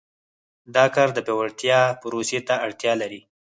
[0.75, 3.21] دا کار د پیاوړتیا پروسې ته اړتیا لري.